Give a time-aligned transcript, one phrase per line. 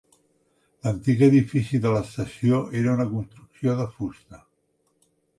[0.85, 4.41] L'antic edifici de l'estació era una construcció de fusta.